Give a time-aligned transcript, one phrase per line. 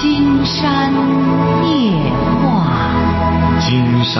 [0.00, 0.90] 金山
[1.62, 1.92] 夜
[2.40, 2.88] 话，
[3.60, 4.16] 金山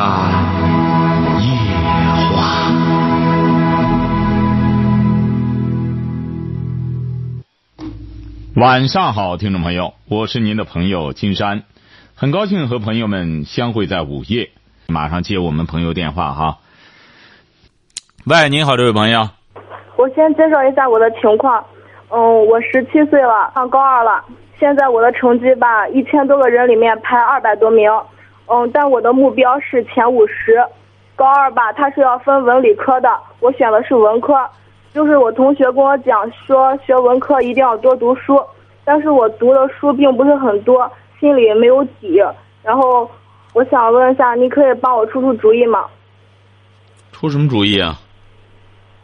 [1.40, 1.48] 夜
[2.36, 2.36] 话。
[8.56, 11.62] 晚上好，听众朋友，我是您的朋友金山，
[12.14, 14.50] 很高兴和朋友们相会在午夜。
[14.86, 16.58] 马上接我们朋友电话哈。
[18.26, 19.30] 喂，您好，这位朋友。
[19.96, 21.64] 我先介绍一下我的情况。
[22.10, 24.22] 嗯，我十七岁了，上高二了。
[24.60, 27.90] 现在我的成绩吧，一千多个人里面排二百多名。
[28.46, 30.62] 嗯，但我的目标是前五十。
[31.16, 33.08] 高二吧，它是要分文理科的，
[33.40, 34.34] 我选的是文科。
[34.92, 38.38] 就是我同学跟我讲说，学文科一定要多读书，
[38.84, 42.22] 但是我读的书并不是很多，心里没有底。
[42.62, 43.10] 然后
[43.54, 45.86] 我想问一下，你可以帮我出出主意吗？
[47.12, 47.98] 出什么主意啊？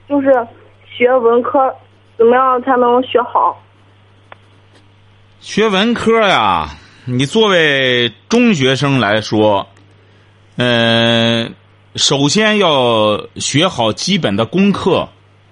[0.08, 0.46] 就是
[0.86, 1.74] 学文科，
[2.16, 3.58] 怎么样才能学好？
[5.40, 6.70] 学文科呀，
[7.04, 9.66] 你作为中学生来说，
[10.56, 11.54] 嗯、
[11.94, 15.08] 首先要学好基本的功课，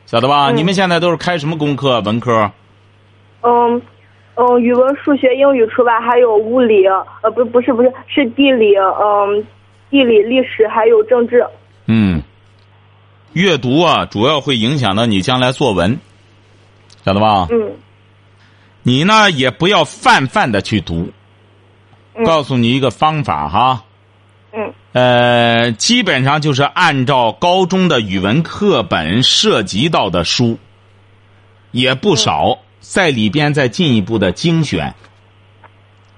[0.07, 0.51] 晓得吧？
[0.51, 2.01] 嗯你们现在都是开什么功课？
[2.01, 2.51] 文科？
[3.43, 3.81] 嗯，
[4.35, 6.87] 嗯，语文、数学、英语除外，还有物理，
[7.23, 9.47] 呃，不，不是，不是，是地理，嗯，
[9.91, 11.47] 地理、历史还有政治。
[11.87, 12.23] 嗯，
[13.35, 15.97] 阅读啊，主要会影响到你将来作文，
[17.05, 17.47] 晓得吧？
[17.53, 17.71] 嗯
[18.85, 21.11] 你呢也不要泛泛的去读，
[22.15, 23.85] 嗯告诉你一个方法哈。
[24.53, 30.59] 嗯呃，基本上就是按照高中的语文课本涉及到的书，
[31.73, 34.95] 也不少，在里边再进一步的精选。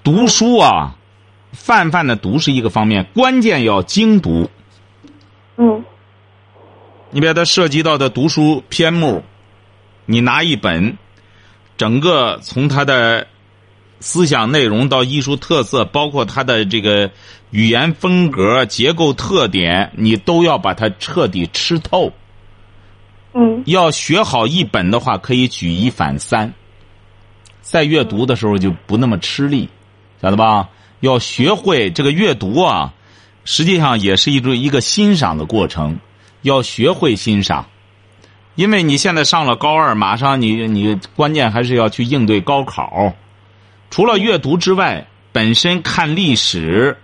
[0.03, 0.95] 读书啊，
[1.53, 4.49] 泛泛的读是一个方面，关键要精读。
[5.55, 5.83] 嗯
[7.09, 9.23] 你比如它涉及到的读书篇目，
[10.05, 10.97] 你拿一本，
[11.77, 13.27] 整个从它的
[13.99, 17.11] 思想内容到艺术特色，包括它的这个
[17.51, 22.11] 语言风格、结构特点，你都要把它彻底吃透。
[23.33, 26.53] 嗯要学好一本的话，可以举一反三，
[27.61, 29.69] 在阅读的时候就不那么吃力，
[30.21, 30.69] 晓得吧？
[31.01, 32.93] 要学会这个阅读啊，
[33.45, 35.99] 实际上也是一种一个欣赏的过程，
[36.41, 37.67] 要学会欣赏。
[38.57, 43.13] 因为你现在上了高二，马上你你关键还是要去应对高考。
[43.91, 46.97] 除了阅读之外，本身看历史、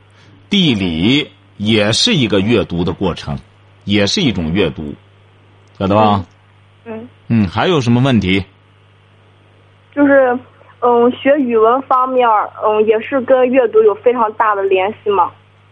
[0.50, 3.38] 地理也是一个阅读的过程，
[3.84, 4.96] 也是一种阅读，
[5.78, 6.26] 晓得吧？
[6.86, 8.44] 嗯，嗯，还有什么问题？
[9.94, 10.36] 就是，
[10.80, 12.28] 嗯，学语文方面，
[12.66, 15.30] 嗯，也是跟阅读有非常大的联系嘛。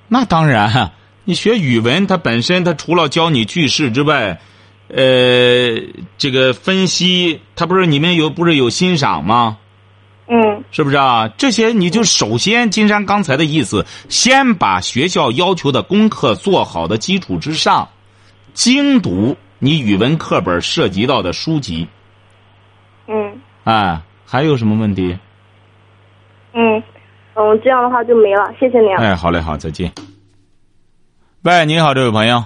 [0.07, 0.91] 那当然，
[1.23, 4.39] 你学语文，它本身它除了教你句式之外，
[4.93, 5.81] 呃，
[6.17, 9.57] 这个分析，他不是你们有不是有欣赏吗？
[10.27, 11.27] 嗯是不是啊？
[11.37, 17.89] 这些你就首先，金山刚才的意思，先把学校要求的功课做好的基础之上，
[18.53, 21.87] 精读你语文课本涉及到的书籍。
[23.07, 25.17] 嗯哎，还有什么问题？
[26.53, 26.81] 嗯
[27.35, 29.01] 嗯，这样的话就没了，谢谢你啊。
[29.01, 29.91] 哎，好嘞，好，再见。
[31.43, 32.43] 喂，你好，这位朋友，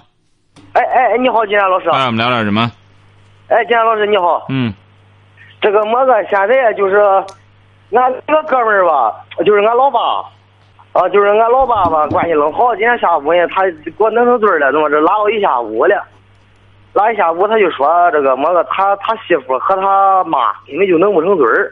[0.76, 1.90] 哎哎，你好，金山老师。
[1.90, 2.70] 哎，我们聊点什么？
[3.48, 4.46] 哎，金山老师你好。
[4.50, 4.74] 嗯
[5.62, 6.98] 这个么个现在就是
[7.92, 9.16] 俺这个哥们儿吧，
[9.46, 10.00] 就是俺老爸，
[10.92, 12.76] 啊，就是俺老爸吧，关系弄好。
[12.76, 16.04] 今天下午呢，他给我弄成堆儿了，怎么着拉了一下午了？
[16.92, 21.72] 拉一下午，他就说这个么个他他媳妇和他妈根本就弄不成堆儿，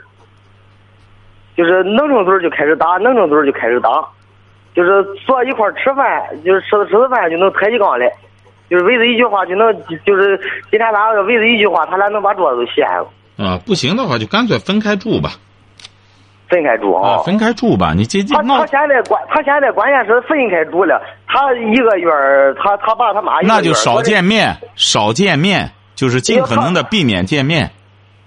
[1.58, 3.90] 就是弄成堆儿就开始打，弄成堆儿就开始打，
[4.74, 8.10] 就是坐一块儿吃饭，就是吃着吃着饭就能抬起杠来，
[8.70, 9.72] 就是为了一句话就能，
[10.06, 10.40] 就是
[10.72, 13.08] 今天晚上为了一句话，他俩能把桌子都掀了。
[13.38, 15.32] 啊，不行的话就干脆分开住吧。
[16.50, 17.18] 分开住啊，啊。
[17.24, 17.94] 分开住吧。
[17.96, 27.72] 你接近他他现在关他现在关键是分开住了，他一个月儿他他爸他妈那就少见面，少见面，就是尽可能的避免见面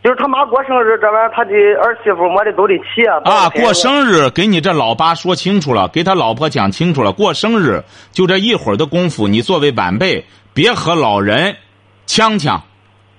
[0.06, 1.52] 就是他妈过生日这玩意儿，他的
[1.82, 3.18] 儿媳妇么的都得起啊。
[3.24, 3.50] 啊。
[3.50, 7.10] 过生日给你这老八说清楚了，给他老婆讲清楚了。
[7.10, 7.82] 过生日
[8.12, 10.24] 就这一会儿的功夫，你作为晚辈，
[10.54, 11.56] 别和老人
[12.06, 12.62] 呛呛。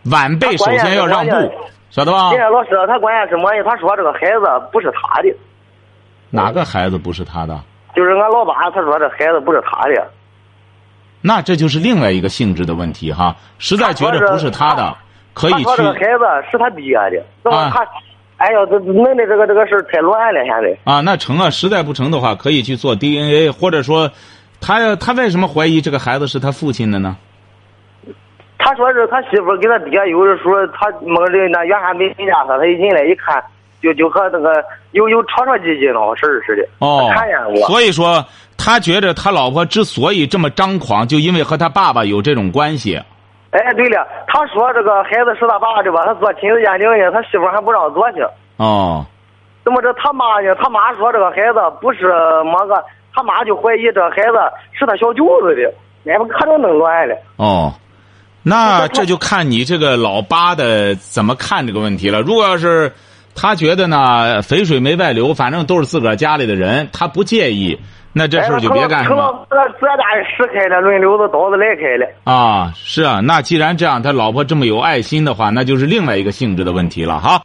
[0.10, 1.36] 晚辈首先要让步，
[1.90, 2.40] 晓得吧今？
[2.40, 3.62] 天老师他关键是么呀？
[3.66, 5.36] 他说这个孩子不是他的，
[6.30, 7.60] 哪个孩子不是他的？
[7.98, 10.10] 就是俺老爸他说这孩子不是他的。
[11.20, 13.36] 那这就是另外一个性质的问题哈。
[13.60, 14.96] 实在觉得不是他的，
[15.38, 17.86] 可以他说这个孩子是他爹的，那么啊他？
[18.38, 20.78] 哎呀，这弄的这个这个事儿太乱了，现在。
[20.84, 24.12] 啊，那成啊，实在不成的话，可以去做 DNA，或者说，
[24.62, 27.18] 他他为什么怀疑这个孩子是他父亲的呢？
[28.60, 33.44] 他说是他媳妇给他爹，有的时候他么的那原还没回家他，他一进来一看，
[33.82, 36.68] 就就和那个有有吵吵唧唧那事儿似的。
[36.78, 37.68] 哦看见我。
[37.68, 38.24] 所以说，
[38.56, 43.02] 他觉得他老婆之所以这么张狂，就因为和他爸爸有这种关系。
[43.52, 46.04] 哎，对了，他说这个孩子是他爸的吧？
[46.06, 48.20] 他做亲子鉴定呢，他媳妇还不让做去。
[48.58, 49.06] 哦，
[49.64, 50.54] 那么这他妈呢？
[50.56, 52.08] 他妈说这个孩子不是
[52.44, 52.84] 么个，
[53.14, 54.38] 他妈就怀疑这孩子
[54.74, 55.74] 是他小舅子的，
[56.04, 57.16] 那不可能弄乱了。
[57.38, 57.74] 哦，
[58.44, 62.22] 那这就看你这个老八的怎么看这个问题了。
[62.22, 62.92] 如果要是
[63.34, 67.80] 他觉得呢，肥水没外流，反正都是自个儿家里的人，他不介意，
[68.14, 69.46] 那这事儿就别干什么。
[69.50, 72.08] 成了这家人使开了，轮流子刀子来开了。
[72.24, 77.42] 啊，是啊，那既然这样，他老婆这么有爱心的话，那就是另外一个性质的问题了哈。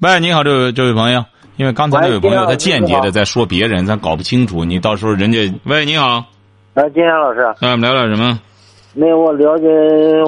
[0.00, 1.24] 喂，你好，这位这位朋友，
[1.56, 6.24] 因为刚才那位朋友他间接的在说别人，咱搞不清楚，你到时候人家喂你好，
[6.74, 8.38] 哎，金山老师，那我们聊点什么？
[8.94, 9.66] 那我了解，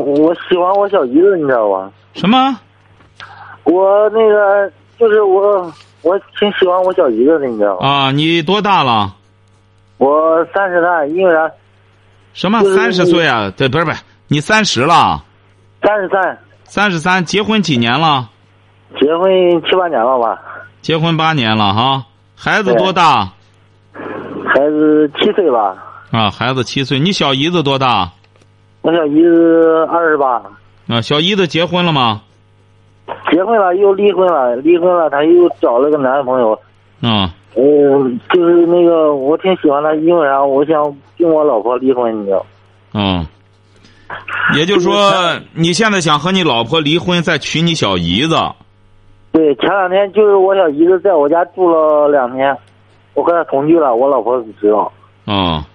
[0.04, 1.90] 我喜欢我小姨子，你知道吧？
[2.14, 2.58] 什么？
[3.64, 7.86] 我那个就是我，我挺喜欢我小姨子的，你知道吧？
[7.86, 9.14] 啊，你多大了？
[9.98, 11.50] 我三十三，因为啥？
[12.32, 13.52] 什么三十岁啊？
[13.56, 15.24] 对，不是不是，你三十了？
[15.82, 18.28] 三十三，三十三，结婚几年了？
[19.00, 19.30] 结婚
[19.64, 20.40] 七八年了吧？
[20.80, 22.04] 结婚八年了哈。
[22.36, 23.32] 孩子多大？
[24.46, 25.74] 孩子七岁吧？
[26.12, 27.00] 啊，孩子七岁。
[27.00, 28.12] 你小姨子多大？
[28.82, 30.40] 我小姨子二十八，
[30.86, 32.22] 啊，小姨子结婚了吗？
[33.32, 36.52] 结婚了又离婚了，离婚了她又找了个男朋友。
[36.52, 36.60] 啊，
[37.02, 40.42] 嗯，就是那个我挺喜欢他，因为啥？
[40.44, 40.82] 我想
[41.18, 42.46] 跟我老婆离婚，你知道？
[42.94, 43.26] 嗯。
[44.56, 48.36] 也就是说，你现在想和你老婆离婚，再娶你小姨子。
[49.32, 52.56] 对，前两天就是我小姨子在我家住了两天，
[53.14, 54.90] 我和她同居了，我老婆不知道。
[55.26, 55.66] 啊。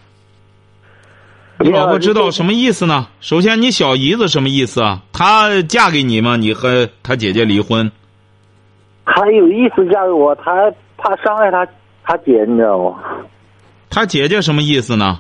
[1.60, 3.08] 你老婆知道什么意思呢？
[3.22, 5.02] 首先，你小姨子什么意思啊？
[5.14, 6.36] 她嫁给你吗？
[6.36, 7.92] 你和她姐姐离婚？
[9.06, 11.68] 她有意思嫁给我，他怕伤害他
[12.04, 13.00] 他姐，你知道吗？
[13.90, 15.20] 他姐姐什么意思呢？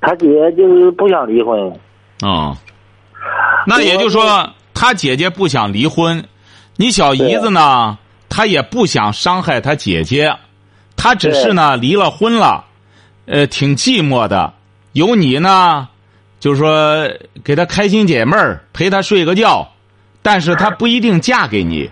[0.00, 1.72] 他姐就是不想离婚。
[2.20, 2.56] 啊、
[3.66, 6.24] 那也就是说，他姐姐不想离婚，
[6.76, 7.96] 你小姨子呢，
[8.28, 10.34] 她也不想伤害她姐姐，
[10.96, 12.64] 她只是呢离了婚了，
[13.26, 14.52] 呃，挺寂寞的。
[14.92, 15.88] 有你呢，
[16.40, 17.08] 就是说
[17.44, 19.68] 给她开心解闷儿，陪她睡个觉，
[20.22, 21.88] 但是她不一定嫁给你，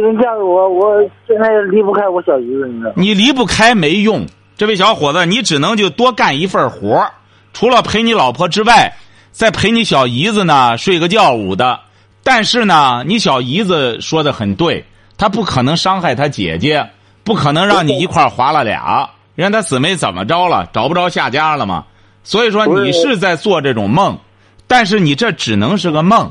[0.00, 2.94] 不能嫁给我，我现在离不开我小姨子，你知道吗？
[2.96, 4.26] 你离不开没用。
[4.56, 7.12] 这位小伙子，你只能就多干一份活儿
[7.52, 8.94] 除了陪你老婆之外，
[9.32, 11.80] 再陪你小姨子呢睡个觉午的。
[12.22, 14.84] 但是呢，你小姨子说的很对，
[15.16, 16.90] 她不可能伤害她姐姐，
[17.24, 19.08] 不可能让你一块儿划了俩。
[19.34, 20.68] 人家她姊妹怎么着了？
[20.72, 21.84] 找不着下家了吗？
[22.22, 24.18] 所以说你是在做这种梦，
[24.66, 26.30] 但是你这只能是个梦，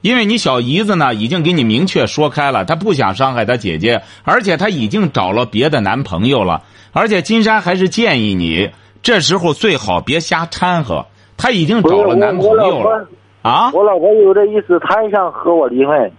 [0.00, 6.62] 因为你小姨子呢已经给你明确说开了，她不想伤害她姐姐，而且她已经找了别的男朋友了。
[6.92, 8.70] 而且金山还是建议你，
[9.02, 11.06] 这时候最好别瞎掺和。
[11.36, 13.08] 她已经找了男朋友了
[13.42, 13.70] 啊！
[13.72, 16.12] 我老婆有这意思，她也想和我离婚，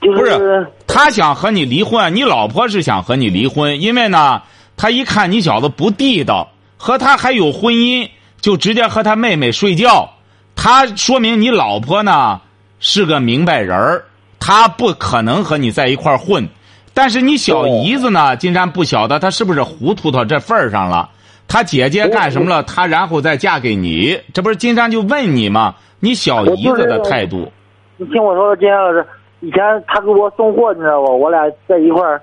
[0.00, 4.42] 就不是，她想和你离婚，你老婆是想和你离婚，因为呢，
[4.76, 8.08] 她一看你小子不地道，和他还有婚姻，
[8.40, 10.14] 就直接和他妹妹睡觉，
[10.56, 12.40] 她说明你老婆呢
[12.80, 14.04] 是个明白人儿，
[14.40, 16.48] 他不可能和你在一块儿混。
[16.92, 21.08] 但是你小姨子呢，金山不晓得她是不是糊涂到这份儿上了。
[21.46, 22.62] 她姐姐干什么了？
[22.64, 25.76] 她然后再嫁给你，这不是金山就问你吗？
[26.00, 27.50] 你小姨子的态度。
[27.96, 29.06] 你听我说，金山老师，
[29.40, 31.20] 以前他给我送货，你知道不？
[31.20, 32.20] 我俩在一块儿，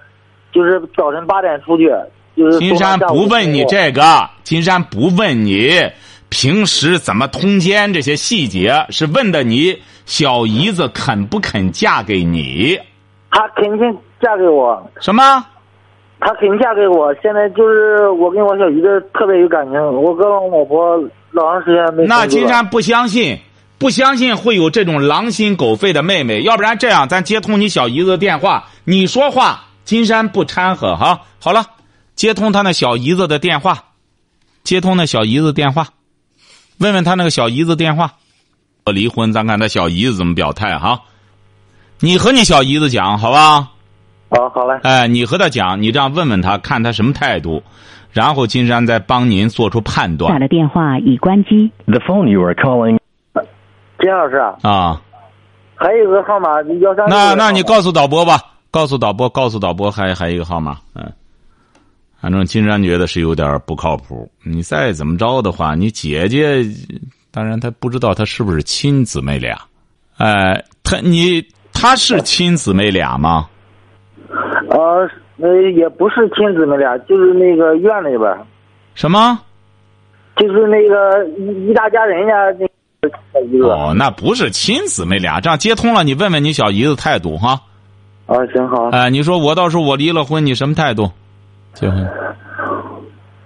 [0.51, 1.89] 就是早晨八点出去，
[2.35, 5.91] 就是金山不问你这个，金山不问你
[6.29, 12.79] 平时怎么通奸这些细节，是问的你小姨子肯不肯嫁给你？
[13.29, 15.45] 她肯定嫁给我，什么？
[16.19, 17.13] 她肯定嫁给我。
[17.21, 20.97] 现在就是我跟我小姨子特别有感情，我跟我老婆
[21.31, 23.37] 老长时间没那金山不相信，
[23.77, 26.41] 不相信会有这种狼心狗肺的妹妹。
[26.41, 31.19] 要不然这样，咱接通你小姨子的电话，你说话，金山不掺和哈。
[31.39, 31.65] 好了，
[32.15, 33.83] 接通他那小姨子的电话，
[34.63, 35.89] 接通那小姨子电话，
[36.79, 38.13] 问问他那个小姨子电话。
[38.87, 41.01] 我离婚，咱看他小姨子怎么表态哈。
[41.99, 43.69] 你和你小姨子讲好吧？
[44.29, 44.79] 好，好嘞。
[44.83, 47.61] 哎，你和他讲，你这样问问他，看他什么态度，
[48.13, 51.69] 然后金山再帮您做出判断打的电话已关机。
[51.85, 52.97] The phone you are calling.
[53.99, 55.01] 金老师啊，啊。
[55.75, 57.05] 还有一个号码幺三。
[57.09, 58.39] 那那你告诉导播吧，
[58.71, 61.11] 告诉导播，告诉导播还还有一个号码，嗯，
[62.21, 64.31] 反正金山觉得是有点不靠谱。
[64.43, 66.63] 你再怎么着的话，你姐姐，
[67.31, 69.57] 当然他不知道他是不是亲姊妹俩，
[70.17, 73.47] 哎，他你他是亲姊妹俩吗？
[74.69, 78.35] 呃，那也不是亲姊妹俩，就是那个院里边，
[78.95, 79.39] 什么？
[80.35, 82.67] 就是那个一一大家人家那。
[83.63, 87.61] 哦，那不是亲姊妹俩，这样接通了，你问问你小姨子态度哈。
[88.25, 88.89] 啊，行好。
[88.89, 91.11] 哎，你说我到时候我离了婚，你什么态度？
[91.73, 92.09] 结婚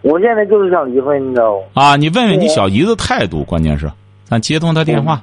[0.02, 1.84] 我现在就是想离婚，你知道吗？
[1.84, 1.96] 啊？
[1.96, 3.92] 你问问你小姨子态度，关键是
[4.24, 5.22] 咱接通她电话。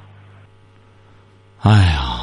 [1.60, 2.20] 哎呀，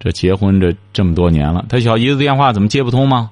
[0.00, 3.30] 这结婚这这么多年了，他小姨子电话怎么接不通吗？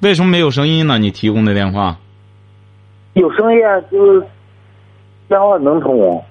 [0.00, 0.98] 为什么没有声音呢？
[0.98, 1.96] 你提供的电话
[3.14, 4.26] 有声音啊就是
[5.28, 6.22] 电话能通。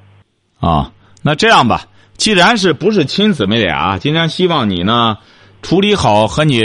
[0.60, 0.92] 啊？
[1.22, 1.82] 那这样吧，
[2.18, 5.18] 既然是不是亲姊妹俩，今天希望你呢
[5.62, 6.62] 处理好和你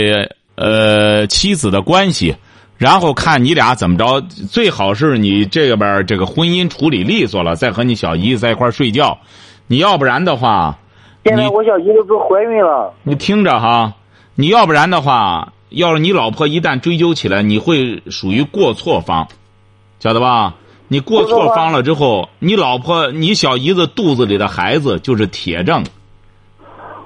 [0.55, 2.35] 呃妻子的关系，
[2.81, 4.19] 然后看你俩怎么着，
[4.49, 9.19] 最好是你这边这个婚姻处理利索了，再和你小姨子在一块儿睡觉。
[9.67, 10.79] 你要不然的话，
[11.23, 12.91] 现在我小姨子都怀孕了。
[13.03, 13.93] 你听着哈，
[14.33, 19.27] 你要不然的话，要是你老婆一旦追究起来，你会属于过错方，
[19.99, 20.55] 晓得吧？
[20.87, 25.83] 你过错方了之后，你老婆、你小姨子肚子里的孩子就是铁证。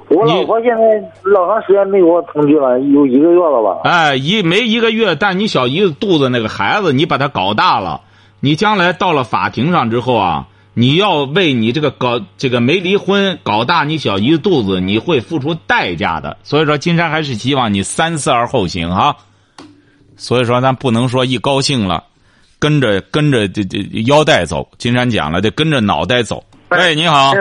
[0.10, 0.84] 我老婆现在
[1.24, 3.82] 老长时间没给我同居了，有一个月了吧？
[3.84, 8.02] 哎，一没一个月，但你小姨子肚子那个孩子，你把他搞大了，
[8.40, 16.38] 你将来到了法庭上之后啊，你要为你这个搞这个没离婚搞大你小姨子肚子，你会付出代价的。
[16.44, 19.16] 所以说，金山还是希望你三思而后行哈。
[20.18, 22.04] 所以说，咱不能说一高兴了，
[22.60, 24.70] 跟着跟着这这腰带走。
[24.78, 26.44] 金山讲了，得跟着脑袋走。
[26.70, 27.34] 哎，你好，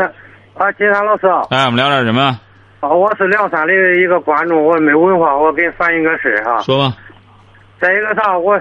[0.54, 2.40] 啊，金山老师啊，哎，我们聊点什么？
[2.84, 6.60] 啊我是梁山的一个观众，我没文化，我给你反映个事儿哈。
[6.60, 6.94] 说吧。
[7.80, 8.54] 再一个啥，我，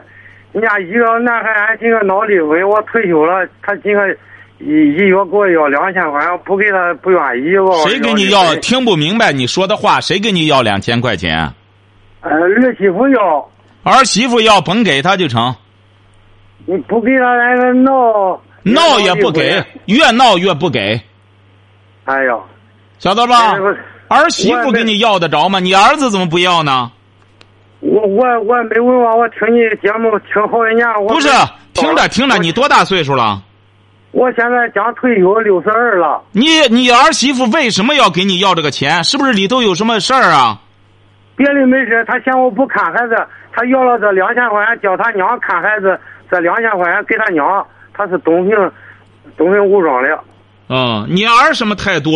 [0.53, 4.10] 人家一个男孩俺今个闹离婚，我退休了，他今个
[4.60, 8.56] 一一月给我要两千块钱，不给他不愿意，我谁给你要？
[8.56, 11.53] 听不明白你说的话，谁给你要两千块钱？
[12.22, 13.50] 呃，儿媳妇要，
[13.84, 15.53] 儿媳妇要甭给他就成，
[16.65, 21.01] 你不给他那个闹，闹也不给，越闹越不给，
[22.06, 22.38] 哎呀，
[23.00, 23.56] 晓得吧？
[24.13, 25.60] 儿媳妇跟你要得着吗？
[25.60, 26.91] 你儿子怎么不要呢？
[27.79, 31.27] 我我我没文化，我听你节目听好几年，我不是，
[31.74, 33.41] 听着听着，你多大岁数了？
[34.12, 36.22] 我现在将退休，六十二了。
[36.32, 39.03] 你你儿媳妇为什么要给你要这个钱？
[39.03, 40.60] 是不是里头有什么事儿啊？
[41.36, 43.15] 别的没事，他嫌我不看孩子，
[43.51, 48.55] 他要了这两千块钱，叫他娘看孩子，这两千块钱给他娘，他是东平，
[49.36, 50.20] 东平武装的。
[50.70, 52.12] 嗯，你儿什么态度？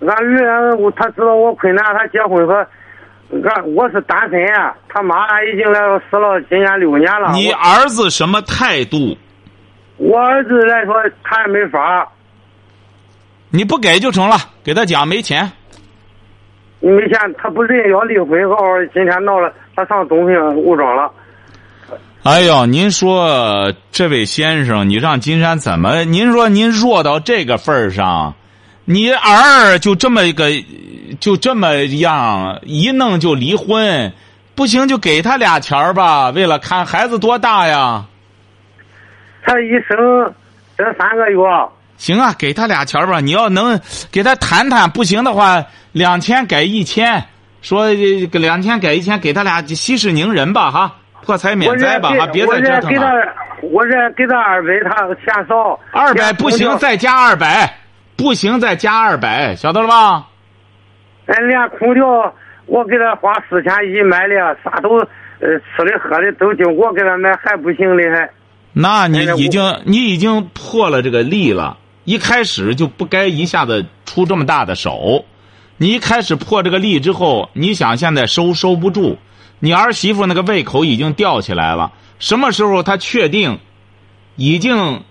[0.00, 2.54] 俺儿我他知道我困难，他结婚和
[3.30, 7.32] 俺我是单身呀，他妈已经来了死了，今年六年了。
[7.32, 9.16] 你儿子什么态度？
[9.96, 12.08] 我儿子来说他也没法，
[13.50, 15.50] 你不给就成了，给他讲没钱。
[16.80, 18.64] 你没钱，他不认要离婚，好好
[18.94, 21.10] 今天闹了，他上东平武装了。
[22.22, 26.04] 哎呦，您说这位先生，你让金山怎么？
[26.04, 28.34] 您说您弱到这个份儿上，
[28.90, 30.48] 你儿就这么一个，
[31.20, 34.10] 就这么样一弄就离婚，
[34.54, 38.06] 不行就给他俩钱儿吧，为了看孩子多大呀？
[39.44, 40.34] 他一生
[40.78, 41.38] 这三个月。
[41.98, 43.20] 行啊，给他俩钱儿吧。
[43.20, 43.78] 你要能
[44.10, 47.22] 给他谈谈，不行的话，两千改一千，
[47.60, 55.78] 说两千改一千，给他俩息事宁人吧，哈，破财免灾吧，哈，别再折腾我这给他了。，我这给他二百，他嫌少。
[55.92, 57.70] 二百不行，再加二百，
[58.18, 60.26] 不行再加二百，晓得了吧？
[61.26, 62.34] 哎，连空调
[62.66, 64.34] 我给他花四千一买的，
[64.64, 65.06] 啥都呃
[65.60, 68.28] 吃的喝的都经我给他买，还不行的还。
[68.72, 75.24] 那你已经你已经破了这个例了，一开始就不该一下子出这么大的手。
[75.76, 79.16] 你一开始破这个例之后，你想现在收收不住，
[79.60, 81.92] 你儿媳妇那个胃口已经吊起来了。
[82.18, 83.60] 什么时候她确定
[84.34, 85.04] 已经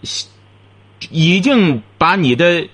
[1.10, 2.68] 已经把你的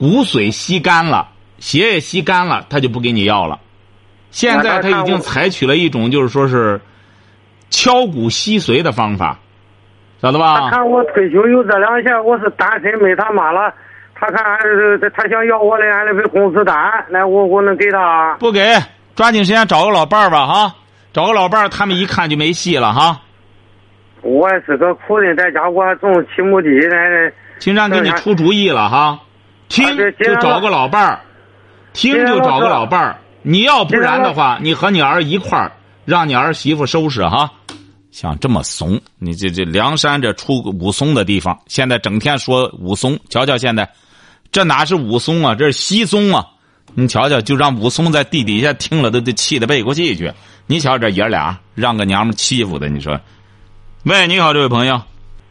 [0.00, 1.28] 骨髓吸干了，
[1.58, 3.60] 血也吸干了，他就不给你要了。
[4.30, 6.80] 现在他已经采取了一种就是说是
[7.68, 9.38] 敲骨吸髓的方法，
[10.22, 10.70] 晓得他吧？
[10.70, 13.74] 看我退休有这两钱，我是单身没他妈了。
[14.14, 16.74] 他看俺是他想要我的，俺那份工资单，
[17.10, 18.34] 那我我能给他？
[18.40, 18.74] 不给，
[19.14, 20.74] 抓紧时间找个老伴儿吧，哈，
[21.12, 23.20] 找个老伴儿，他们一看就没戏了，哈。
[24.22, 26.96] 我也是个苦人，在家我还种起亩地呢。
[27.58, 29.18] 青山给你出主意了，哈，
[29.70, 29.86] 听
[30.18, 31.20] 就找个老伴儿，
[31.94, 33.18] 听就找个老伴儿。
[33.42, 35.72] 你要不然的话，你和你儿一块儿，
[36.04, 37.50] 让你儿媳妇收拾哈。
[38.10, 43.88] 像这么怂，你这这梁山这出武松的地方，现在整天说武松，瞧瞧现在，
[44.50, 46.44] 这哪是武松啊，这是西松啊！
[46.94, 50.32] 你瞧瞧，就让武松在地底下听了都得气得背过气去。
[50.66, 53.18] 你瞧这爷俩让个娘们欺负的，你说？
[54.04, 55.00] 喂，你好，这位朋友。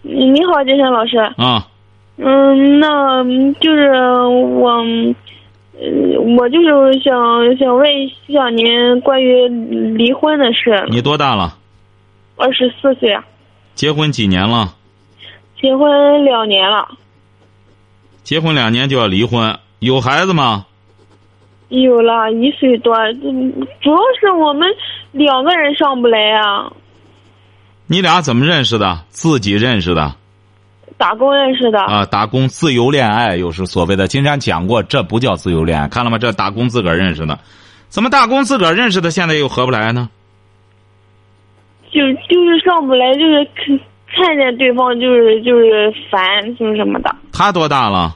[0.02, 1.18] 你好，金山老师。
[1.18, 1.34] 啊。
[1.38, 1.64] 嗯，
[2.22, 3.24] 那
[3.62, 4.70] 就是我，
[5.80, 10.86] 呃，我就是想想问一下您关于离婚的事。
[10.90, 11.58] 你多大了？
[12.36, 13.18] 二十四岁。
[13.74, 14.76] 结婚几年了？
[15.62, 16.90] 结婚两年了。
[18.24, 19.58] 结婚两年就要离婚？
[19.80, 20.66] 有孩子吗？
[21.70, 22.94] 有了一岁多，
[23.82, 24.68] 主要是我们
[25.14, 26.74] 两个人上不来啊。
[27.88, 29.06] 你俩怎么认识的？
[29.08, 30.16] 自己认识的？
[31.00, 31.80] 打工认识的。
[31.80, 34.08] 啊，打工自由恋爱又是所谓的。
[34.08, 36.18] 金山讲过，这不叫自由恋爱，看了吗？
[36.20, 37.40] 这打工自个儿认识的，
[37.88, 40.10] 怎么打工自个儿认识的，现在又合不来呢？
[41.90, 43.80] 就就是上不来，就是看
[44.14, 46.22] 看见对方就是就是烦，
[46.58, 47.16] 就是什么的。
[47.32, 48.16] 他多大了？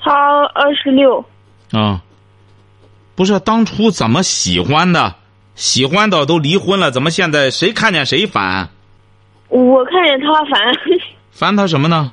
[0.00, 0.12] 他
[0.54, 1.24] 二十六。
[1.72, 2.02] 啊。
[3.16, 5.16] 不是当初怎么喜欢的，
[5.56, 8.68] 喜欢到都离婚了，怎么现在谁看见谁烦？
[9.48, 10.72] 我看见他烦。
[11.38, 12.12] 烦他什么呢？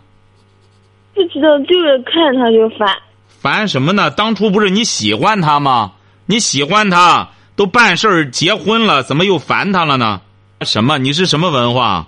[1.16, 2.88] 不知道，就是看他就烦。
[3.28, 4.12] 烦什么呢？
[4.12, 5.94] 当初不是你喜欢他吗？
[6.28, 10.22] 你喜欢他，都办事儿结婚了，怎么又烦他了呢？
[10.62, 11.00] 什么？
[11.00, 12.06] 你是什么文化？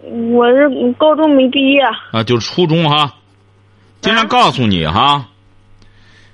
[0.00, 0.68] 我是
[0.98, 1.80] 高中没毕业。
[2.10, 3.14] 啊，就是初中哈。
[4.00, 5.28] 经常告诉你哈。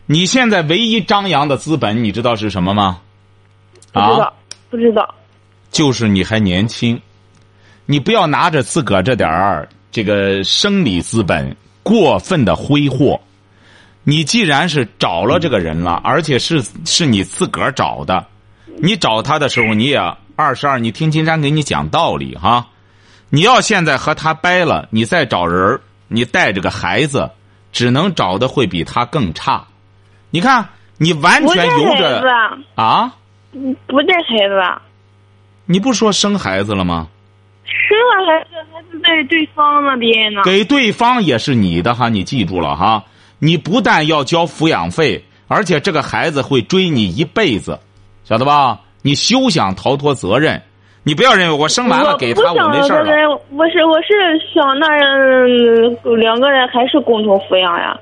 [0.06, 3.00] 你现在唯一张扬的资本，你知道是什么吗？
[3.92, 4.32] 不知道，
[4.70, 5.14] 不知道。
[5.70, 6.98] 就是你还年轻，
[7.90, 13.18] 你不要拿着自个儿这点儿这个生理资本过分的挥霍。
[14.04, 18.26] 你既然是找了这个人了，而且是是你自个儿找的，
[18.76, 19.98] 你找他的时候你也
[20.36, 22.66] 二十二，你听金山给你讲道理哈。
[23.30, 27.30] 你要现在和他掰了，你再找人你带着个孩子，
[27.72, 29.66] 只能找的会比他更差。
[30.28, 30.68] 你看，
[30.98, 32.22] 你完全由着
[32.74, 33.14] 啊，
[33.86, 34.82] 不带孩子，
[35.64, 37.08] 你不说生孩子了吗？
[38.08, 40.42] 生了孩子，还是在对方那边呢。
[40.44, 43.04] 给对方也是你的哈，你记住了哈。
[43.38, 47.78] 你不但要交抚养费，而且这个孩子会追你一辈子，
[48.24, 48.80] 晓得吧？
[49.02, 50.60] 你休想逃脱责任。
[51.04, 53.04] 你不要认为我生完了给他我没事了。
[53.50, 54.88] 我是我是想那
[56.16, 57.98] 两个人还是共同抚养呀。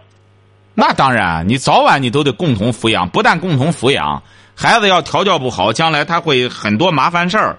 [0.75, 4.23] 那当然，你早晚你都得共同抚养，不但共同抚养，
[4.57, 7.57] 孩子要调教不好，将来他会很多麻烦事儿。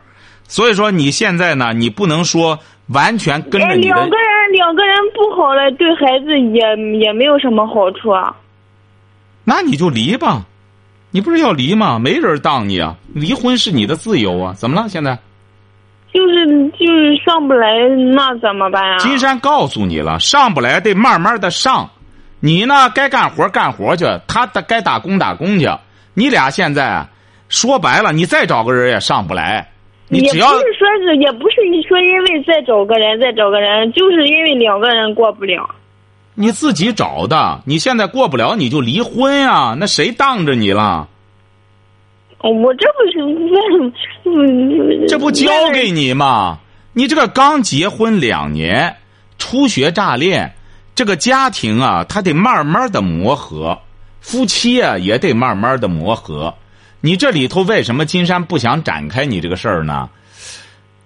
[0.48, 2.58] 所以说，你现在呢，你不能说
[2.88, 3.96] 完全跟着你的。
[3.96, 8.36] 两个人，两个人不好了，对孩子也也没有什么好处啊。
[9.44, 10.46] 那你就离吧，
[11.12, 12.00] 你不是要离吗？
[12.00, 14.54] 没人当你啊，离婚是你的自由啊。
[14.54, 14.88] 怎么了？
[14.90, 15.20] 现在？
[16.14, 17.68] 就是就是上不来，
[18.16, 18.98] 那怎么办啊？
[18.98, 21.90] 金山告诉你了，上不来得慢慢的上。
[22.40, 22.90] 你呢？
[22.92, 25.70] 该干活干活去，他该打工打工去。
[26.14, 27.06] 你俩现在
[27.50, 29.70] 说白了，你再找个人也上不来。
[30.10, 35.70] 你只要不是说是，也不是你说因为再找个人再找个人，就是因为两个人过不了。
[36.36, 39.76] 你自己找的，你现在过不了，你就离婚呀？
[39.80, 41.08] 那谁当着你了？
[42.40, 46.60] 我这不是问，这不交给你吗？
[46.94, 48.96] 你这个刚结婚两年，
[49.38, 50.54] 初学乍练。
[50.96, 53.78] 这个家庭啊，他得慢慢的磨合，
[54.20, 56.54] 夫妻啊也得慢慢的磨合。
[57.02, 60.10] 你这里头为什么金山不想展开你这个事儿呢？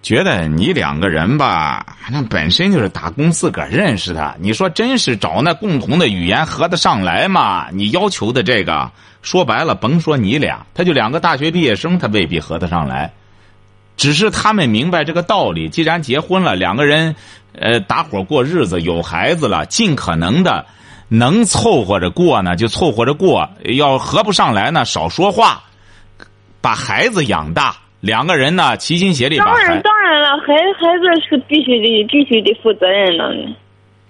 [0.02, 4.36] 觉得你两个人吧，那本身就是打工自个儿认识的。
[4.40, 7.68] 你说真是找那共同的语言合得上来吗？
[7.72, 13.14] 你要求的这个，说白了，甭说你俩，他就两个大学毕业生，他未必合得上来。
[13.96, 17.16] 只是他们明白这个道理，既然结婚了，两个人，
[17.54, 20.66] 呃，打伙过日子，有孩子了，尽可能的
[21.10, 25.62] 能凑合着过呢，就凑合着过；要合不上来呢，少说话，
[26.62, 27.76] 把孩子养大。
[28.00, 29.38] 两个人呢，齐心协力。
[29.38, 33.56] 当然，当然了，孩孩子是必须得必须得负责任的。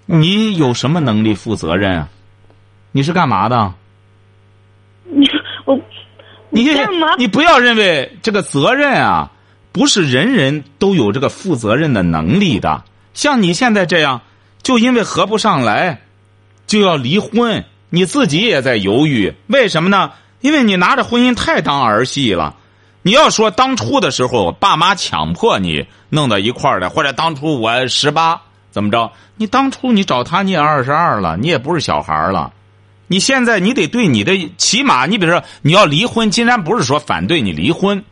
[0.06, 2.08] 你有什么能力负责任啊？
[2.92, 3.74] 你是干嘛的？
[5.04, 5.28] 你
[5.64, 5.78] 我
[6.50, 6.68] 你
[7.18, 9.30] 你不要认为这个责任啊。
[9.72, 12.84] 不是人人都有这个负责任的能力的。
[13.14, 14.20] 像你现在这样，
[14.62, 16.02] 就因为合不上来，
[16.66, 19.32] 就要离婚，你自己也在犹豫。
[19.46, 20.12] 为什么呢？
[20.42, 22.56] 因为你拿着婚姻太当儿戏了。
[23.04, 29.10] 你要说当初的时候，爸妈强迫你弄到一块儿的，或者当初我十八怎么着？
[29.36, 32.52] 你当初你找他，你也二十二了，你也不是小孩了。
[33.08, 38.04] 你现在你得对你的，起码你比如说你要离婚，竟然不是说反对你离婚。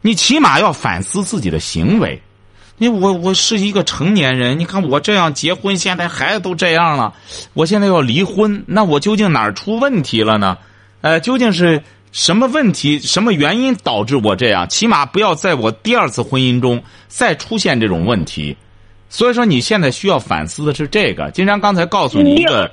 [0.00, 2.20] 你起码要反思自己的行为。
[2.78, 7.14] 你我我是一个成年人，你看我这样结婚，现在孩子都这样了，
[7.54, 10.58] 我现在要离婚，那我究竟哪儿出问题了呢？
[11.02, 14.66] 呃，究竟是什么问题、什么原因导致我这样？
[14.68, 18.56] 起码不要在我第二次婚姻中再出现这种问题。
[19.08, 21.30] 所以说，你现在需要反思的是这个。
[21.32, 22.70] 金山刚才告诉你一个，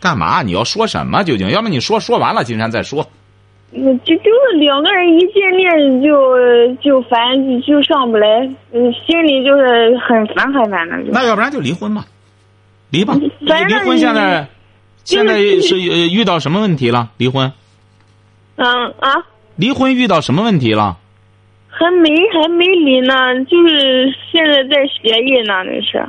[0.00, 0.42] 干嘛？
[0.42, 1.22] 你要说什么？
[1.22, 1.48] 究竟？
[1.50, 3.08] 要么你说说完了，金山再说。
[3.74, 7.18] 嗯，就就是两个人一见面就就烦，
[7.62, 8.26] 就上不来，
[8.72, 10.96] 嗯，心里就是很烦很烦的。
[11.06, 12.04] 那要不然就离婚吧，
[12.90, 13.14] 离吧。
[13.48, 14.46] 反正离婚现在
[15.04, 17.10] 现在是呃遇到什么问题了？
[17.16, 17.52] 离婚？
[18.56, 18.66] 嗯
[19.00, 19.24] 啊，
[19.56, 20.98] 离婚遇到什么问题了？
[21.68, 23.14] 还没还没离呢，
[23.46, 26.06] 就是现在在协议呢，那是。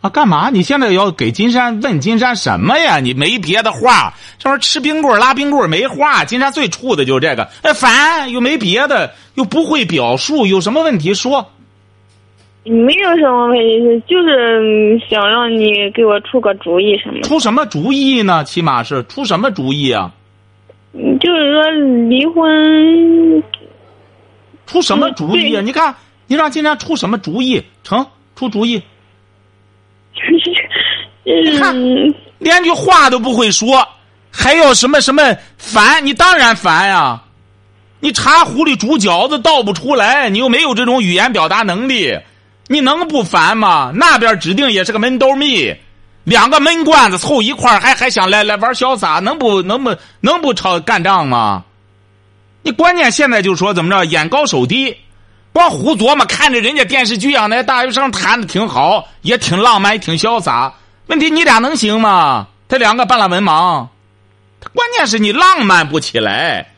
[0.00, 0.50] 啊，干嘛？
[0.50, 2.98] 你现在要给金山问金山什么呀？
[3.00, 6.24] 你没别的话，这玩意儿吃冰棍拉冰棍没话。
[6.24, 11.52] 金山最怵的就是这个，哎，烦又没别的，又不会表述，有什么问题说？
[12.64, 17.20] 没有什么问题，就是想让你给我出个主意什么。
[17.22, 18.44] 出什么主意呢？
[18.44, 20.12] 起码是出什么主意啊？
[20.94, 21.70] 嗯就是说
[22.08, 23.42] 离婚，
[24.66, 25.62] 出什么主意啊？
[25.62, 25.94] 嗯你看，
[26.26, 27.62] 你让金山出什么主意？
[27.82, 28.80] 成，出主意，
[31.24, 33.88] 你看嗯，连句话都不会说，
[34.30, 35.22] 还要什么什么
[35.56, 36.04] 烦？
[36.04, 37.22] 你当然烦呀！
[38.00, 42.18] 你茶壶里煮饺子倒不出来，你又没有这种语言表达能力，
[42.72, 43.92] 你能不烦吗？
[43.94, 45.76] 那边指定也是个闷兜蜜，
[46.24, 51.64] 两个闷罐子凑一块，还还想来来玩潇洒，能不能不能不吵干仗吗？
[52.62, 54.96] 你关键现在就说怎么着，眼高手低，
[55.52, 60.72] 光胡琢磨，看着人家电视剧啊，那大学生谈的挺好，也挺浪漫，也挺潇洒。
[61.08, 62.46] 问题你俩能行吗？
[62.68, 63.86] 他两个半拉文盲，
[64.72, 66.72] 关键是你浪漫不起来。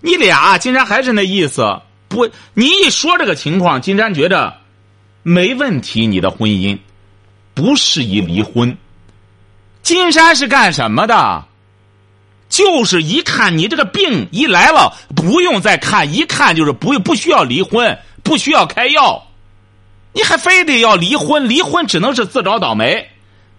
[0.00, 4.54] 你俩竟然还是那意思，不，你一说这个情况，金山觉着
[5.22, 6.78] 没问题，你的婚姻
[7.54, 8.76] 不适宜离婚。
[9.82, 11.44] 金山是干什么的？
[12.48, 19.28] 就是一看你这个病一来了，不用再看，一看就是不不需要离婚，不需要开药，
[20.12, 21.48] 你还非得要离婚？
[21.48, 23.08] 离婚只能是自找倒霉。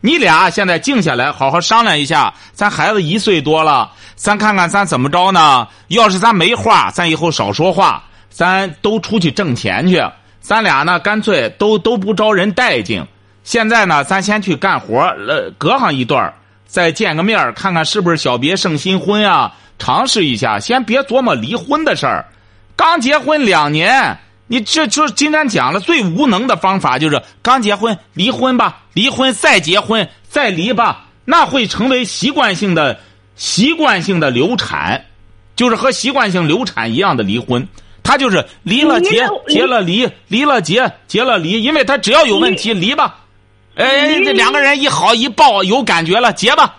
[0.02, 2.34] 你俩现在静下来，好好商量一下。
[2.54, 5.67] 咱孩子一岁多了，咱看看咱怎么着呢？
[5.88, 10.04] 要是咱没话，咱以后少说话，咱都出去挣钱去。
[10.51, 13.07] 咱俩呢，干脆都都不招人待见。
[13.41, 16.33] 现在呢，咱先去干活，呃，隔上一段
[16.67, 19.55] 再见个面看看是不是小别胜新婚啊？
[19.79, 22.25] 尝试一下，先别琢磨离婚的事儿。
[22.75, 32.99] 刚结婚两年，你这就金山讲了，最无能的方法就是刚结婚离婚吧，离婚再结婚再离吧，那会成为习惯性的、
[33.37, 35.01] 习惯性的流产，
[35.55, 37.65] 就是和习惯性流产一样的离婚。
[38.12, 43.21] 他就是离了结，结了离，离了结，结了离，因为他只要有问题离吧。
[43.76, 46.76] 哎，这两个人一好一抱有感觉了，结吧，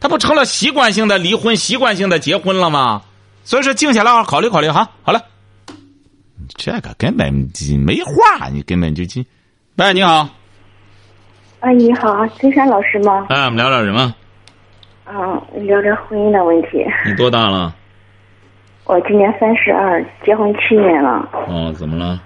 [0.00, 3.02] 他不成了习惯性的离婚、习惯性的结婚了吗？
[3.44, 4.90] 所以说，静下来好好考虑考虑哈。
[5.02, 5.22] 好了，
[6.56, 7.32] 这个根本
[7.86, 9.24] 没话，你根本就进。
[9.76, 10.28] 喂，你好，
[11.60, 13.26] 啊，你好，金山老师吗？
[13.28, 14.12] 哎，我们聊聊什么？
[15.06, 16.84] 嗯，聊聊婚姻的问题。
[17.06, 17.72] 你多大了？
[18.88, 21.28] 我今年三十二，结婚七年了。
[21.46, 22.18] 哦，怎么了？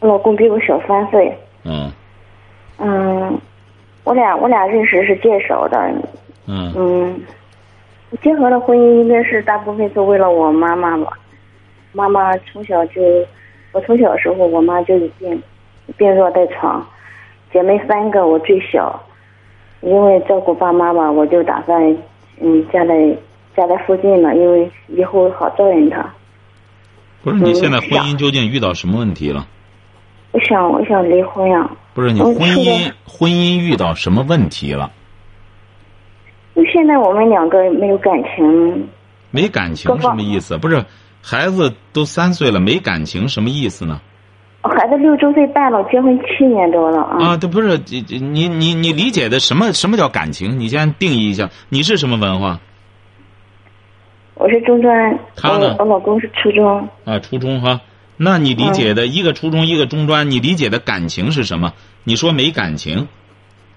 [0.00, 1.34] 我老公比我小三岁。
[1.64, 1.90] 嗯
[2.76, 3.40] 嗯，
[4.04, 5.78] 我俩我俩认识是介绍的。
[6.46, 7.22] 嗯嗯，
[8.20, 11.18] 结合的婚姻应该是大部分是为了我妈妈吧。
[11.92, 13.00] 妈妈从小就，
[13.72, 15.42] 我从小的时候，我妈就有病，
[15.96, 16.86] 病弱在床，
[17.50, 19.02] 姐妹三个，我最小。
[19.80, 21.96] 因为照顾爸妈吧，我就打算
[22.38, 22.94] 嗯嫁在
[23.56, 26.04] 嫁在附近呢，因为以后好照应他。
[27.22, 29.46] 不是你现在婚姻究竟遇到什么问题了？
[30.32, 34.90] 我想我想离婚呀、不是你婚姻婚姻遇到什么问题了？
[36.54, 38.88] 因为现在我们两个没有感情，
[39.30, 40.56] 没感情什么意思？
[40.56, 40.84] 不是
[41.20, 44.00] 孩子都三岁了，没感情什么意思呢？
[44.62, 47.16] 孩子六周岁半了，结婚七年多了啊。
[47.24, 50.60] 啊，这不是你你你你理解的什么什么叫感情？
[50.60, 52.60] 你先定义一下，你是什么文化
[54.40, 56.88] 我是中专，他呢我我老公是初中。
[57.04, 57.18] 啊？
[57.18, 57.82] 初中哈？
[58.16, 61.74] 那你理解的一个初中一个中专，你理解的感情是什么？
[62.04, 63.06] 你说没感情，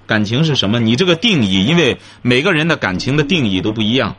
[0.07, 0.79] 感情是什么？
[0.79, 4.15] 你这个定义，因为每个人的感情的定义都不一样。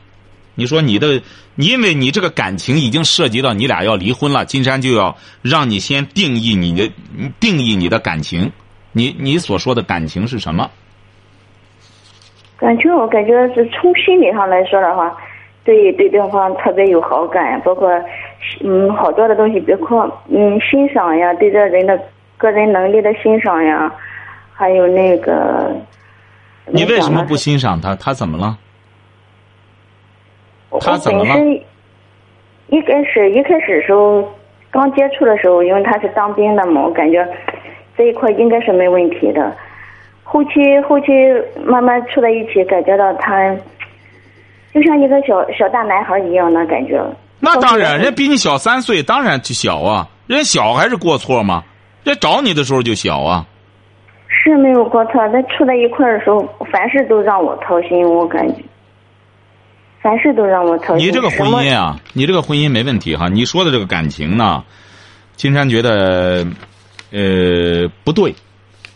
[0.55, 1.23] 你说你的，
[1.57, 6.93] 因为你这个感情已经涉及到你俩要离婚了，金山就要让你先定义你的
[7.41, 8.53] 定义你的感情，
[8.93, 10.71] 你你所说的感情是什么？
[12.59, 15.15] 感情我感觉是从心理上来说的话，
[15.65, 17.91] 对对对方特别有好感，包括
[18.61, 21.99] 嗯好多的东西，包括嗯欣赏呀，对这人的
[22.37, 23.93] 个人能力的欣赏呀，
[24.53, 25.73] 还有那个。
[26.67, 27.95] 你为什么不欣赏他？
[27.97, 28.59] 他怎么了？
[30.81, 31.37] 他怎么了
[32.67, 34.29] 一开始一开始的时候
[34.71, 37.27] 刚接触的时候，因为他是当兵的嘛，我感觉
[37.97, 39.55] 这一块应该是没问题的。
[40.25, 41.13] 后期后期
[41.65, 43.55] 慢慢处在一起，感觉到他
[44.75, 47.01] 就像一个小小大男孩一样那感觉。
[47.39, 50.09] 那当然，人家比你小三岁，当然就小啊。
[50.27, 51.63] 人小还是过错吗？
[52.03, 53.47] 人找你的时候就小啊。
[54.27, 56.41] 是没有过错，但处在一块儿的时候，
[56.73, 58.63] 凡事都让我操心，我感觉，
[60.03, 61.07] 凡事都让我操心。
[61.07, 63.29] 你这个婚姻啊，你这个婚姻没问题哈。
[63.29, 64.65] 你说的这个感情呢，
[65.37, 66.45] 金山觉得，
[67.13, 68.35] 呃，不对。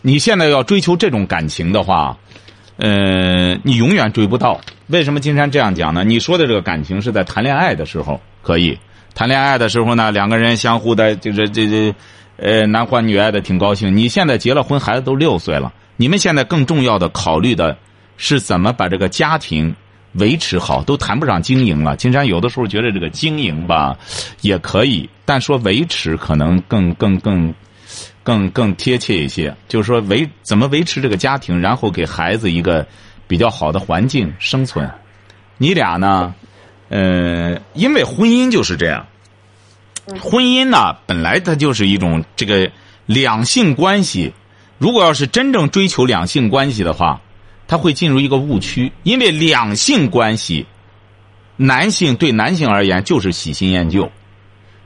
[0.01, 2.15] 你现在要追求这种感情的话，
[2.79, 4.59] 呃，你永远追不到。
[4.87, 6.05] 为什么金山这样讲呢？
[6.05, 8.79] 你说的这个感情是在谈恋爱的时候可以，
[9.13, 11.93] 谈恋爱的时候呢，两个人相互的，就是这这，
[12.37, 13.95] 呃，男欢女爱的挺高兴。
[13.95, 17.77] 你现在结了婚，孩子都六岁了，你们现在更重要的考虑的
[18.15, 19.75] 是怎么把这个家庭
[20.13, 21.97] 维持好，都谈不上经营了。
[21.97, 23.97] 金山有的时候觉得这个经营吧，
[24.39, 27.53] 也可以，但说维持可能更更更
[28.23, 29.55] 更更贴切一些。
[29.67, 32.85] 就是说维怎么维持这个家庭，然后给孩子一个
[33.27, 34.89] 比较好的环境生存。
[35.57, 36.33] 你俩呢，
[36.89, 39.05] 呃，因为婚姻就是这样。
[40.19, 42.71] 婚姻呢，本来它就是一种这个
[43.05, 44.33] 两性关系。
[44.77, 47.21] 如果要是真正追求两性关系的话，
[47.67, 50.65] 它会进入一个误区，因为两性关系，
[51.57, 54.09] 男性对男性而言就是喜新厌旧。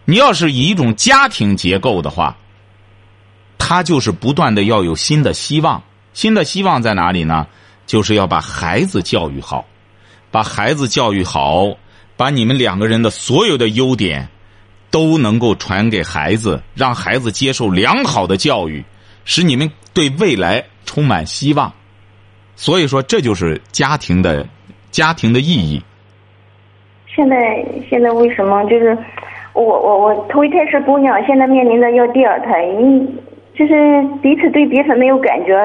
[0.05, 2.35] 你要是以一种家庭结构的话，
[3.57, 5.81] 他就是不断的要有新的希望。
[6.13, 7.47] 新的希望在哪里呢？
[7.85, 9.65] 就是要把孩子教育好，
[10.31, 11.75] 把孩子教育好，
[12.15, 14.29] 把你们两个人的所有的优点
[14.89, 18.85] 都能够传给孩子，让孩子接受良好的教育，
[19.25, 21.73] 使你们对未来充满希望。
[22.55, 24.47] 所以说，这就是家庭的
[24.91, 25.83] 家庭的意义。
[27.07, 28.97] 现在现在为什么就是
[29.53, 33.07] 我我我头一胎是姑娘，现在面临着要第二胎，嗯，
[33.55, 35.55] 就是彼此对彼此没有感觉。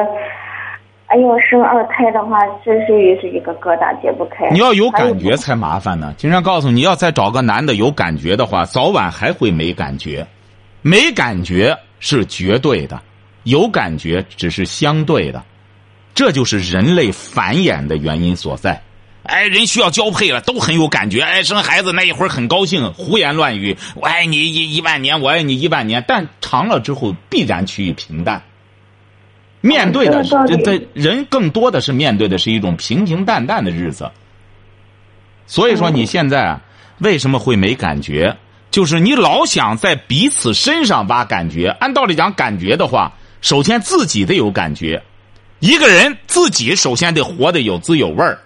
[1.06, 4.46] 哎呦，生二胎的话，这是也是一个疙瘩解不开。
[4.50, 6.12] 你要有感觉才麻烦呢。
[6.18, 10.26] 经常告诉你，要再找个男的有感觉的话，早晚还会没感觉。
[10.82, 13.00] 没感觉是绝对的，
[13.44, 15.42] 有感觉只是相对的。
[16.14, 18.78] 这就是人类繁衍的原因所在。
[19.28, 21.20] 哎，人需要交配了，都很有感觉。
[21.20, 26.02] 哎，生孩子那一会儿很高兴，胡言乱语，我爱你一一万年，我爱你一万年。
[26.08, 28.42] 但长了之后，必然趋于平淡。
[29.60, 30.30] 面对的是
[30.64, 34.10] 这人更多的是面对的是一种平平淡淡的日子。
[35.46, 36.60] 所以说你现在啊，
[36.98, 38.36] 为什么会没感觉？
[38.70, 41.68] 就是你老想在彼此身上挖感觉。
[41.80, 45.02] 按道理讲，感觉的话，首先自己得有感觉。
[45.58, 48.38] 一个人自己首先得活得有滋有味儿，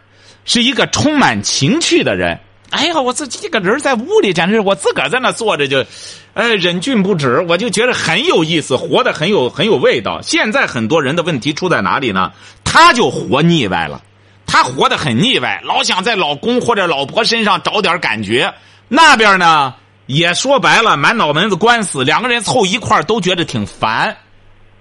[0.45, 2.39] 是一个充满情趣的人。
[2.71, 5.85] 哎呀，我自己一个人在屋里，简直我自个儿在那坐着就，
[6.33, 10.23] 呃，忍俊不止，我就觉得很有意思，活得很有很有味道。
[10.23, 12.33] 现在很多人的问题出在哪里呢？
[12.65, 14.01] 他就活腻歪了，
[14.47, 18.55] 他活得很腻歪，老想在老公或者老婆身上找点感觉。
[18.89, 19.75] 那边呢，
[20.07, 24.17] 也说白了，满脑门子官司，两个人凑一块都觉得挺烦。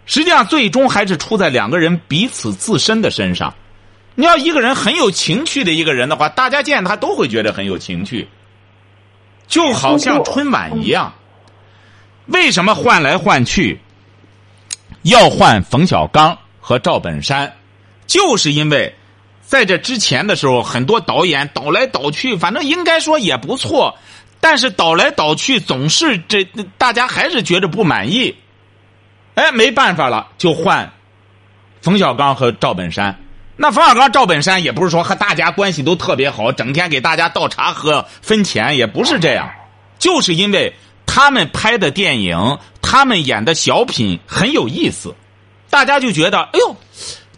[0.06, 3.54] 实际上，最终还是出在两个人彼此自身的身上。
[4.16, 8.28] 你要一个人很有情趣的一个人的话，大家见他都会觉得很有情趣，
[9.48, 11.14] 就好像春晚一样。
[12.28, 13.80] 为什么换来换去
[15.02, 17.54] 要换冯小刚和赵本山？
[18.06, 18.94] 就是因为
[19.42, 23.98] 在这之前的时候，很多导演倒来倒去，反正应该说也不错，
[24.40, 26.44] 但是倒来倒去总是这
[26.78, 28.36] 大家还是觉得不满意。
[29.36, 30.92] 哎，没办法了，就换
[31.82, 33.18] 冯小刚和赵本山。
[33.62, 39.52] 那冯小刚、赵本山也不是说和大家关系都特别好，整天给大家倒茶喝、分钱，也不是这样，
[40.00, 40.74] 就是因为
[41.06, 45.14] 他们拍的电影、他们演的小品很有意思，
[45.70, 46.76] 大家就觉得，哎呦，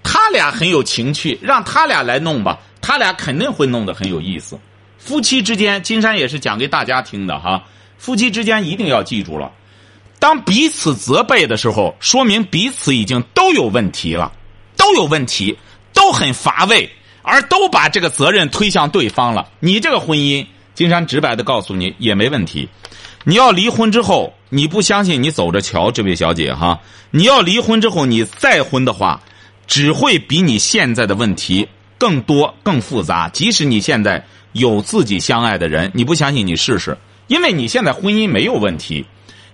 [0.01, 4.57] 他俩很有情趣，让他俩来弄吧，他俩肯定会弄得很有意思。
[4.97, 7.61] 夫妻之间，金山也是讲给大家听的哈，
[7.97, 9.51] 夫妻之间一定要记住了。
[10.19, 14.31] 当彼此责备的时候，说明彼此已经都有问题了，
[14.77, 15.59] 都有问题，
[16.03, 16.89] 都很乏味，
[17.21, 19.47] 而都把这个责任推向对方了。
[19.61, 22.67] 你这个婚姻，金山直白的告诉你，也没问题。
[23.23, 26.77] 你要离婚之后，你不相信，你走着瞧，这位小姐哈。
[27.11, 29.21] 你要离婚之后，你再婚的话，
[29.65, 31.65] 只会比你现在的问题
[31.97, 33.29] 更多、更复杂。
[33.29, 39.05] 即使你现在有自己相爱的人，你不相信，你试试，因为你现在婚姻没有问题。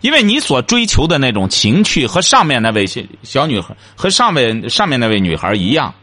[0.01, 5.93] 因为你所追求的那种情趣和上面那位小小女孩和上面上面那位女孩一样，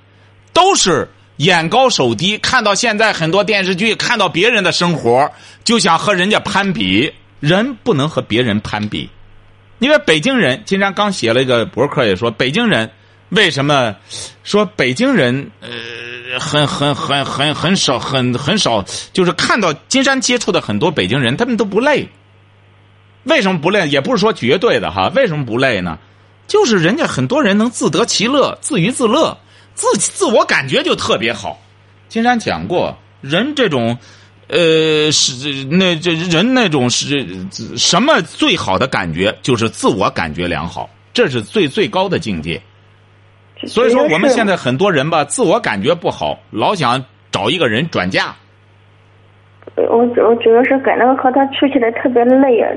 [0.57, 5.31] 都是眼高手低，看到现在很多电视剧，看到别人的生活，
[5.65, 7.13] 就想和人家攀比。
[7.41, 9.11] 人不能和别人攀比。
[9.81, 12.91] 因为北京人，今天刚写了一个博客，也说北京人
[13.29, 13.95] 为什么
[14.45, 22.09] 说北京人呃很很很很很少很很少，就是看到金山接触的很多北京人，他们都不累。
[23.25, 23.87] 为什么不累？
[23.89, 25.13] 也不是说绝对的哈。
[25.15, 25.99] 为什么不累呢？
[26.49, 29.37] 就是人家很多人能自得其乐，自娱自乐，
[29.77, 31.61] 自自我感觉就特别好。
[32.09, 33.97] 金山讲过，人这种。
[34.49, 37.27] 呃，是那这人那种是
[37.77, 39.37] 什么最好的感觉？
[39.43, 42.63] 就是自我感觉良好，这是最最高的境界。
[43.67, 48.37] 所以说，我们现在很多人吧，自我感觉不好，老想找一个人转嫁。
[49.75, 52.71] 我我主要是跟那个和他处起来特别累啊，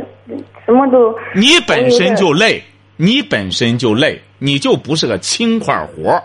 [0.65, 1.15] 什么都。
[1.35, 2.63] 你本身就累，
[2.97, 6.19] 你本身就累，你就不是个轻快活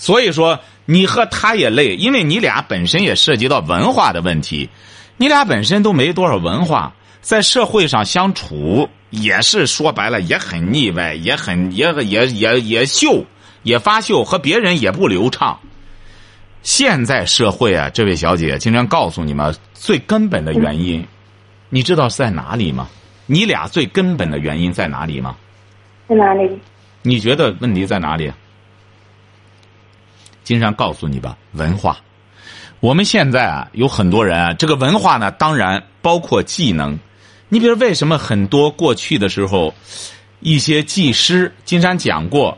[0.00, 0.58] 所以说。
[0.86, 4.68] 你和他也累，因为你俩本身也涉及到文化的问题，
[5.18, 13.24] 你俩本身都没多少文化，在社会上相处也是说白了也很腻歪，也很也也也也秀，
[13.62, 15.60] 也发秀，和别人也不流畅。
[16.64, 21.06] 现在社会啊，这位小姐经常告诉你们最根本的原因，
[21.68, 22.88] 你知道是在哪里吗？
[23.26, 25.36] 你俩最根本的原因在哪里吗？
[26.08, 26.50] 在哪里？
[27.02, 28.32] 你觉得问题在哪里？
[30.50, 32.00] 经常告诉你吧，文化。
[32.80, 36.98] 我们现在啊，有很多人啊，这个文化呢，当然包括技能。
[37.48, 39.72] 你比如为什么很多过去的时候，
[40.40, 42.54] 一些技师，金山讲过，《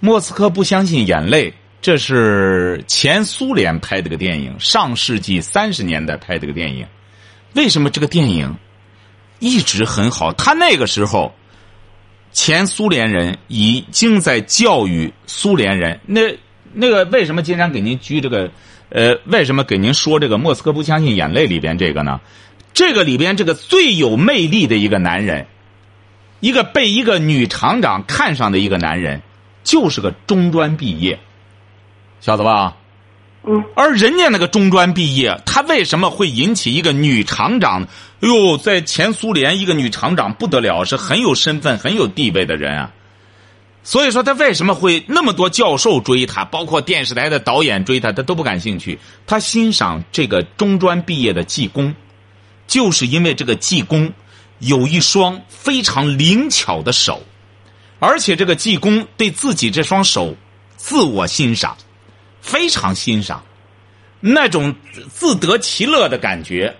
[0.00, 1.48] 莫斯科不相信眼泪》，
[1.80, 6.84] 这是前苏联拍的个电影，上世纪三十年代拍的个电影。
[7.54, 8.52] 为什么这个电影
[9.38, 10.32] 一直很好？
[10.32, 11.32] 他那个时候，
[12.32, 16.36] 前苏联人已经在教育苏联人那。
[16.72, 18.50] 那个为什么金山给您鞠这个？
[18.90, 22.22] 呃，为什么给您说这个《莫斯科不相信眼泪》里边这个呢？
[22.72, 25.46] 这个里边这个最有魅力的一个男人，
[26.40, 29.20] 一个被一个女厂长看上的一个男人，
[29.62, 31.18] 就是个中专毕业，
[32.22, 32.78] 晓得吧？
[33.44, 33.62] 嗯。
[33.76, 37.82] 而人家那个中专毕业，他为什么会引起一个女厂长？
[38.20, 42.90] 哎呦，在前苏联，一个女厂长不得了，是很有身份、很有地位的人啊。
[43.84, 48.98] 所以说他为什么会那么多教授追他，包括电视台的导演追他，他都不感兴趣。
[49.26, 51.94] 他欣赏这个中专毕业的技工，
[52.66, 54.12] 就是因为这个技工
[54.58, 57.22] 有一双非常灵巧的手，
[57.98, 60.36] 而且这个技工对自己这双手
[60.76, 61.76] 自我欣赏，
[62.42, 63.42] 非常欣赏，
[64.20, 64.74] 那种
[65.08, 66.76] 自得其乐的感觉，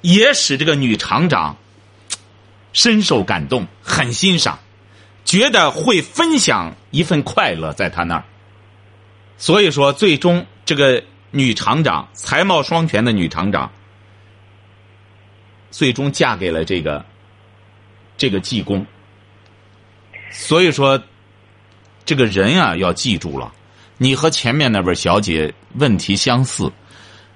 [0.00, 1.58] 也使这个女厂长
[2.72, 4.58] 深受感动，很欣赏。
[5.26, 8.24] 觉得会分享一份快乐在他那儿，
[9.36, 13.70] 所以说最终这个女厂长才貌双全的女厂长，
[15.72, 17.04] 最终嫁给了这个
[18.16, 18.86] 这个技工。
[20.30, 21.02] 所以说，
[22.04, 23.52] 这个人啊要记住了，
[23.98, 26.70] 你和前面那位小姐问题相似，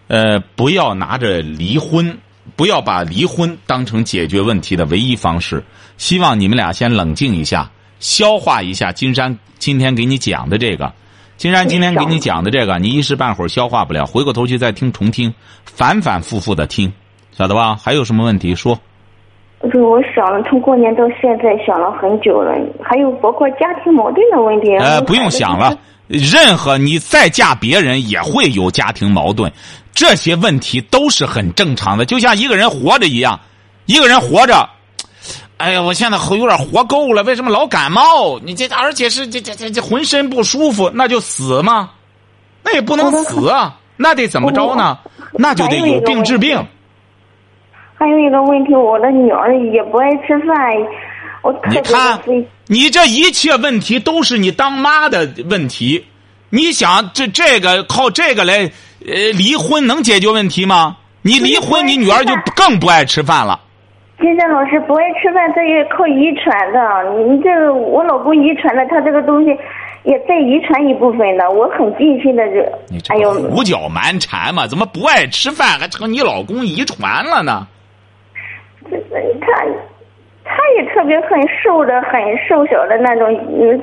[0.07, 2.17] 呃，不要拿着离婚，
[2.55, 5.65] 不要把离婚当成解决问题的唯一方式。
[5.99, 7.69] 希望你们俩先冷静一下。
[8.01, 10.93] 消化一下金山今天给你讲的这个，
[11.37, 15.33] 金山今天给你讲的这个，你一时半会儿消化不了，回过头去再听重听，
[15.65, 16.93] 反反复复的听，
[17.33, 17.77] 晓得吧？
[17.77, 18.81] 还有什么问题说？
[19.71, 24.75] 是我想了，从过年到现在想了很久了，还有包括家庭矛盾的问题。
[24.79, 25.77] 呃，不用想了，
[26.09, 29.53] 任何你再嫁别人也会有家庭矛盾，
[29.93, 33.39] 这些问题都是很正常的，就像一个人活着一样，
[33.85, 34.67] 一个人活着。
[35.61, 38.41] 哎呀，我现在有点活够了，为什么老感冒？
[38.43, 41.91] 你这而且是这这这这浑身不舒服，那就死吗？
[42.63, 44.99] 那也不能死啊，那得怎么着呢？
[45.33, 46.67] 那就得有病治病。
[47.95, 50.57] 还有一个问题，我的女儿也不爱吃饭，
[51.43, 52.19] 我你看，
[52.67, 56.07] 你这一切问题都是你当妈的问题。
[56.49, 58.73] 你想这这个靠这个来
[59.07, 60.97] 呃离婚能解决问题吗？
[61.21, 63.61] 你离婚，你女儿就更不爱吃饭了。
[64.21, 67.11] 金山老师不爱吃饭，这也靠遗传的。
[67.25, 69.51] 你这个我老公遗传的，他这个东西
[70.05, 71.51] 也再遗传一部分的。
[71.51, 72.61] 我很尽心的这，
[73.09, 77.67] 哎呦，胡搅蛮缠嘛，怎么不爱吃饭还成你老公遗传了呢？
[78.91, 78.97] 这
[79.41, 79.65] 他
[80.45, 83.27] 他也特别很瘦的，很瘦小的那种，
[83.59, 83.81] 嗯，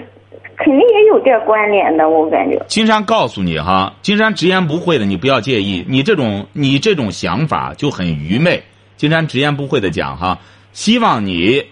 [0.57, 2.61] 肯定也有点关联的，我感觉。
[2.67, 5.83] 金山告诉你哈，金山直言不讳的，你不要介意。
[5.89, 8.61] 你这种你这种想法就很愚昧。
[8.97, 10.39] 金山直言不讳的讲哈，
[10.73, 11.63] 希望你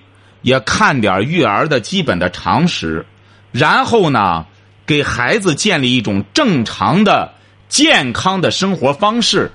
[0.41, 3.05] 也看点育儿的基本的常识，
[3.51, 4.45] 然后呢，
[4.85, 7.33] 给孩子建立一种正常的
[7.67, 9.51] 健康的生活方式，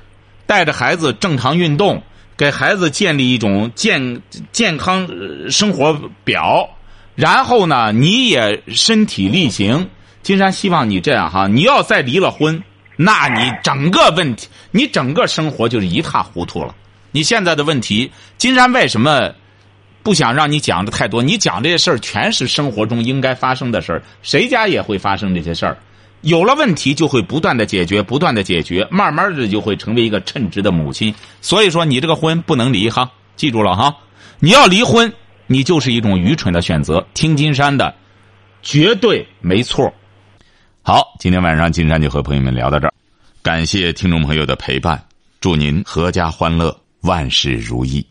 [0.47, 2.03] 带着孩子正常运动，
[2.37, 5.09] 给孩子建立一种健健康
[5.49, 6.69] 生活表，
[7.15, 9.89] 然后呢，你也身体力行。
[10.23, 12.63] 金山希望你这样哈，你要再离了婚，
[12.97, 16.75] 那你整个问题，你整个生活就是一塌糊涂了。
[17.13, 19.33] 你现在的问题，金山为什么
[20.03, 21.23] 不想让你讲的太多？
[21.23, 25.77] 你讲这些事儿全是生活中应该发生的事儿，谁家也会发生这些事儿。
[26.23, 31.15] 有了问题就会不断的解决，不断的解决，慢慢的就会成为一个称职的母亲。
[31.41, 33.97] 所以说，你这个婚不能离哈，记住了哈。
[34.39, 35.11] 你要离婚，
[35.47, 37.07] 你就是一种愚蠢的选择。
[37.15, 37.95] 听金山的，
[38.63, 39.93] 绝对没错。
[40.83, 42.93] 好，今天晚上金山就和朋友们聊到这儿，
[43.43, 45.03] 感谢听众朋友的陪伴，
[45.41, 48.10] 祝您阖家欢乐，万事如意。